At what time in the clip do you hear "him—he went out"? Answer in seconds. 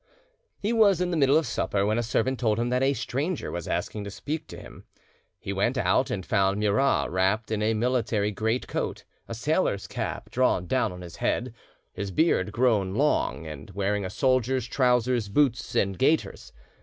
4.57-6.09